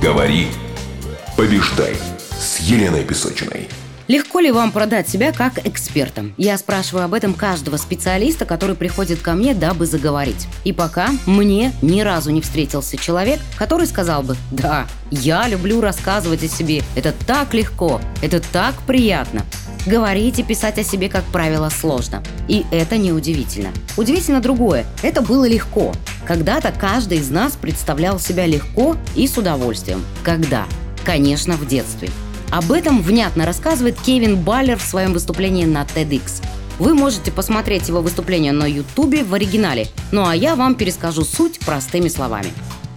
[0.00, 0.48] Говори,
[1.36, 1.96] побеждай
[2.38, 3.68] с Еленой Песочиной.
[4.08, 6.26] Легко ли вам продать себя как эксперта?
[6.36, 10.46] Я спрашиваю об этом каждого специалиста, который приходит ко мне, дабы заговорить.
[10.64, 16.42] И пока мне ни разу не встретился человек, который сказал бы «Да, я люблю рассказывать
[16.44, 19.46] о себе, это так легко, это так приятно».
[19.86, 22.22] Говорить и писать о себе, как правило, сложно.
[22.46, 23.70] И это неудивительно.
[23.96, 24.86] Удивительно другое.
[25.02, 25.92] Это было легко.
[26.26, 30.04] Когда-то каждый из нас представлял себя легко и с удовольствием.
[30.22, 30.66] Когда?
[31.04, 32.10] Конечно, в детстве.
[32.50, 36.42] Об этом внятно рассказывает Кевин Баллер в своем выступлении на TEDx.
[36.78, 41.60] Вы можете посмотреть его выступление на Ютубе в оригинале, ну а я вам перескажу суть
[41.60, 42.50] простыми словами.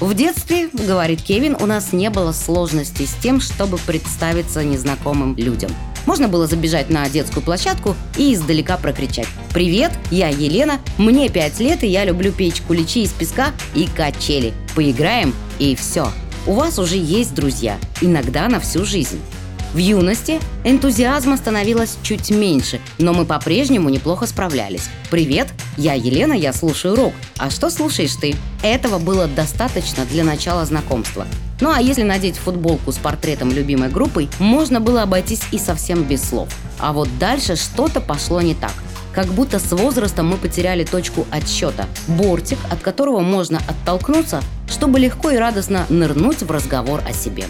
[0.00, 5.70] В детстве, говорит Кевин, у нас не было сложностей с тем, чтобы представиться незнакомым людям.
[6.06, 11.84] Можно было забежать на детскую площадку и издалека прокричать «Привет, я Елена, мне 5 лет
[11.84, 14.54] и я люблю печь куличи из песка и качели.
[14.74, 16.10] Поиграем и все.
[16.46, 19.20] У вас уже есть друзья, иногда на всю жизнь.
[19.72, 24.88] В юности энтузиазма становилось чуть меньше, но мы по-прежнему неплохо справлялись.
[25.12, 27.12] «Привет, я Елена, я слушаю рок.
[27.38, 31.24] А что слушаешь ты?» Этого было достаточно для начала знакомства.
[31.60, 36.28] Ну а если надеть футболку с портретом любимой группы, можно было обойтись и совсем без
[36.28, 36.48] слов.
[36.80, 38.72] А вот дальше что-то пошло не так.
[39.14, 41.86] Как будто с возрастом мы потеряли точку отсчета.
[42.08, 47.44] Бортик, от которого можно оттолкнуться, чтобы легко и радостно нырнуть в разговор о себе.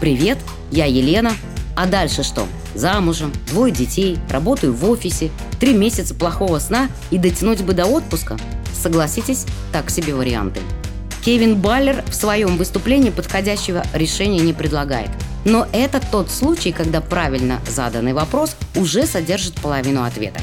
[0.00, 0.38] «Привет,
[0.72, 1.32] я Елена,
[1.76, 2.46] а дальше что?
[2.74, 8.36] Замужем, двое детей, работаю в офисе, три месяца плохого сна и дотянуть бы до отпуска?
[8.74, 10.60] Согласитесь, так себе варианты.
[11.24, 15.10] Кевин Баллер в своем выступлении подходящего решения не предлагает.
[15.44, 20.40] Но это тот случай, когда правильно заданный вопрос уже содержит половину ответа.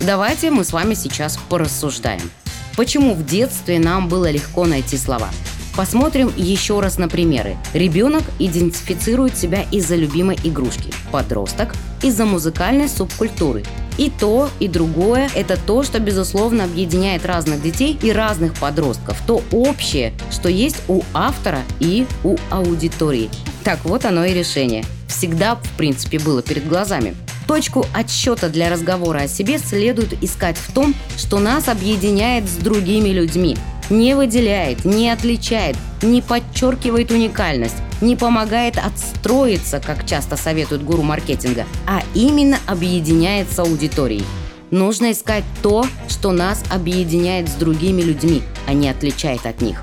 [0.00, 2.30] Давайте мы с вами сейчас порассуждаем.
[2.76, 5.28] Почему в детстве нам было легко найти слова?
[5.76, 7.56] Посмотрим еще раз на примеры.
[7.72, 13.62] Ребенок идентифицирует себя из-за любимой игрушки, подросток– из-за музыкальной субкультуры.
[13.98, 19.20] И то, и другое– это то, что, безусловно, объединяет разных детей и разных подростков.
[19.26, 23.30] То общее, что есть у автора и у аудитории.
[23.64, 24.84] Так вот оно и решение.
[25.06, 27.14] Всегда, в принципе, было перед глазами.
[27.46, 33.08] Точку отсчета для разговора о себе следует искать в том, что нас объединяет с другими
[33.08, 33.56] людьми,
[33.90, 41.66] не выделяет, не отличает, не подчеркивает уникальность, не помогает отстроиться, как часто советуют гуру маркетинга,
[41.86, 44.24] а именно объединяет с аудиторией.
[44.70, 49.82] Нужно искать то, что нас объединяет с другими людьми, а не отличает от них.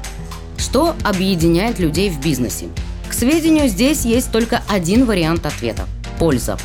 [0.58, 2.68] Что объединяет людей в бизнесе?
[3.10, 5.86] К сведению, здесь есть только один вариант ответа–
[6.20, 6.58] польза.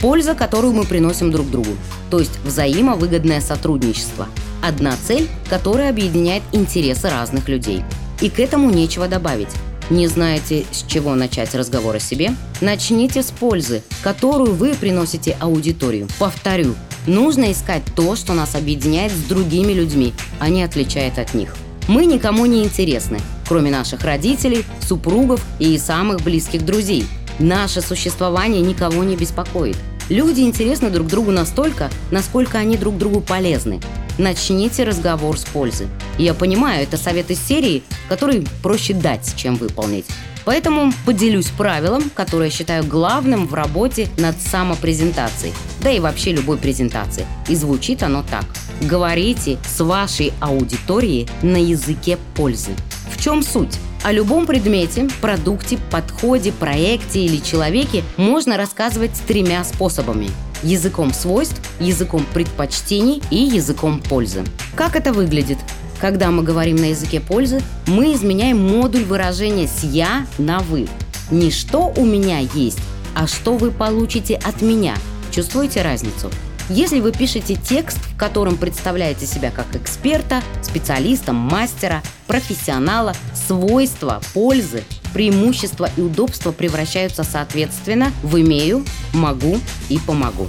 [0.00, 1.70] Польза, которую мы приносим друг другу,
[2.10, 4.28] то есть взаимовыгодное сотрудничество–
[4.66, 7.82] Одна цель, которая объединяет интересы разных людей.
[8.22, 9.50] И к этому нечего добавить.
[9.90, 12.34] Не знаете, с чего начать разговор о себе?
[12.62, 16.08] Начните с пользы, которую вы приносите аудиторию.
[16.18, 16.76] Повторю,
[17.06, 21.54] нужно искать то, что нас объединяет с другими людьми, а не отличает от них.
[21.86, 27.06] Мы никому не интересны, кроме наших родителей, супругов и самых близких друзей.
[27.38, 29.76] Наше существование никого не беспокоит.
[30.08, 33.80] Люди интересны друг другу настолько, насколько они друг другу полезны.
[34.18, 35.88] Начните разговор с пользы.
[36.18, 40.06] Я понимаю, это совет из серии, который проще дать, чем выполнить.
[40.44, 47.26] Поэтому поделюсь правилом, которое считаю главным в работе над самопрезентацией, да и вообще любой презентации.
[47.48, 48.44] И звучит оно так.
[48.82, 52.72] Говорите с вашей аудиторией на языке пользы.
[53.10, 53.78] В чем суть?
[54.02, 60.28] О любом предмете, продукте, подходе, проекте или человеке можно рассказывать тремя способами
[60.64, 64.44] языком свойств, языком предпочтений и языком пользы.
[64.74, 65.58] Как это выглядит?
[66.00, 70.88] Когда мы говорим на языке пользы, мы изменяем модуль выражения с «я» на «вы».
[71.30, 72.80] Не что у меня есть,
[73.14, 74.96] а что вы получите от меня.
[75.30, 76.30] Чувствуете разницу?
[76.70, 84.82] Если вы пишете текст, в котором представляете себя как эксперта, специалиста, мастера, профессионала, свойства, пользы,
[85.12, 88.82] преимущества и удобства превращаются соответственно в «имею»,
[89.12, 89.58] «могу»
[89.90, 90.48] и «помогу».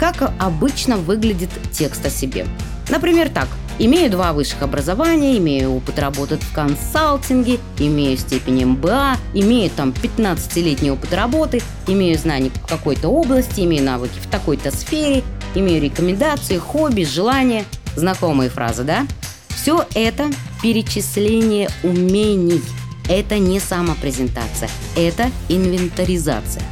[0.00, 2.44] Как обычно выглядит текст о себе?
[2.88, 3.48] Например, так.
[3.78, 10.90] Имею два высших образования, имею опыт работы в консалтинге, имею степень МБА, имею там 15-летний
[10.90, 15.22] опыт работы, имею знания в какой-то области, имею навыки в такой-то сфере,
[15.58, 17.64] имею рекомендации, хобби, желания.
[17.96, 19.06] Знакомые фразы, да?
[19.48, 20.30] Все это
[20.62, 22.62] перечисление умений–
[23.08, 26.62] это не самопрезентация, это инвентаризация.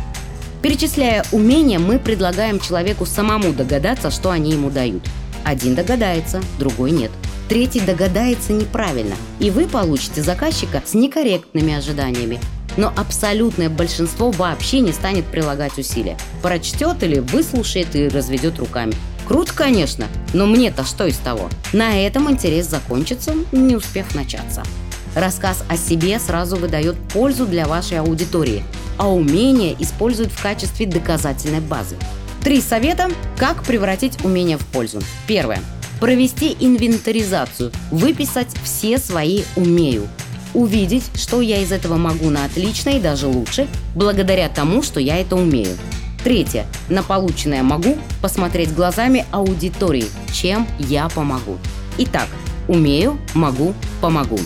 [0.62, 5.02] Перечисляя умения, мы предлагаем человеку самому догадаться, что они ему дают.
[5.44, 7.10] Один догадается, другой нет.
[7.48, 12.40] Третий догадается неправильно, и вы получите заказчика с некорректными ожиданиями.
[12.76, 16.16] Но абсолютное большинство вообще не станет прилагать усилия.
[16.42, 18.94] Прочтет или выслушает и разведет руками.
[19.26, 21.48] Круто, конечно, но мне-то что из того?
[21.72, 24.62] На этом интерес закончится, не успев начаться.
[25.14, 28.64] Рассказ о себе сразу выдает пользу для вашей аудитории,
[28.98, 31.96] а умение используют в качестве доказательной базы.
[32.42, 35.00] Три совета, как превратить умение в пользу.
[35.26, 35.60] Первое.
[36.00, 40.08] Провести инвентаризацию, выписать все свои «умею»,
[40.54, 45.18] увидеть, что я из этого могу на отлично и даже лучше, благодаря тому, что я
[45.18, 45.76] это умею.
[46.22, 46.66] Третье.
[46.88, 51.58] На полученное могу посмотреть глазами аудитории, чем я помогу.
[51.98, 52.28] Итак,
[52.66, 54.38] умею, могу, помогу.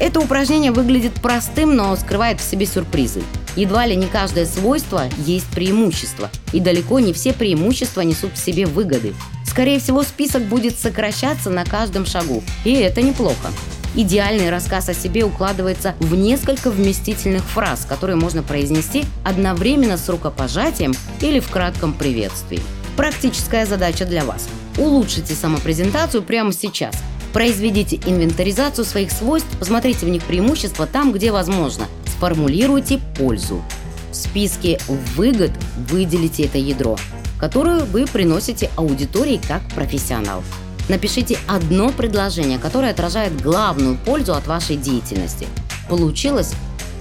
[0.00, 3.22] Это упражнение выглядит простым, но скрывает в себе сюрпризы.
[3.56, 8.66] Едва ли не каждое свойство есть преимущество, и далеко не все преимущества несут в себе
[8.66, 9.14] выгоды.
[9.44, 13.50] Скорее всего, список будет сокращаться на каждом шагу, и это неплохо.
[13.94, 20.92] Идеальный рассказ о себе укладывается в несколько вместительных фраз, которые можно произнести одновременно с рукопожатием
[21.20, 22.60] или в кратком приветствии.
[22.96, 24.48] Практическая задача для вас.
[24.76, 26.94] Улучшите самопрезентацию прямо сейчас.
[27.32, 31.86] Произведите инвентаризацию своих свойств, посмотрите в них преимущества там, где возможно.
[32.06, 33.62] Сформулируйте пользу.
[34.10, 34.78] В списке
[35.14, 35.52] выгод
[35.90, 36.96] выделите это ядро,
[37.38, 40.42] которое вы приносите аудитории как профессионал.
[40.88, 45.46] Напишите одно предложение, которое отражает главную пользу от вашей деятельности.
[45.88, 46.52] Получилось?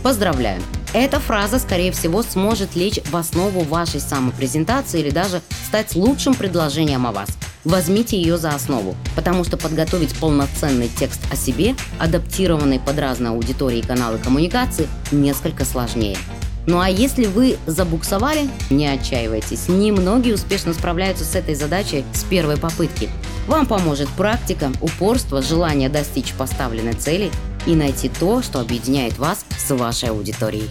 [0.03, 0.61] Поздравляю!
[0.93, 7.05] Эта фраза, скорее всего, сможет лечь в основу вашей самопрезентации или даже стать лучшим предложением
[7.05, 7.29] о вас.
[7.63, 13.79] Возьмите ее за основу, потому что подготовить полноценный текст о себе, адаптированный под разные аудитории
[13.79, 16.17] и каналы коммуникации, несколько сложнее.
[16.65, 19.67] Ну а если вы забуксовали, не отчаивайтесь.
[19.69, 23.09] Немногие успешно справляются с этой задачей с первой попытки.
[23.47, 27.31] Вам поможет практика, упорство, желание достичь поставленной цели
[27.65, 30.69] и найти то, что объединяет вас с вашей аудиторией.